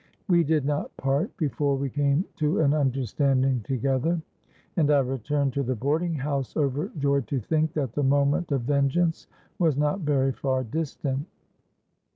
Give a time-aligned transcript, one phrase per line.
[0.27, 4.19] We did not part before we came to an understanding together;
[4.75, 9.27] and I returned to the boarding house, overjoyed to think that the moment of vengeance
[9.59, 11.27] was not very far distant.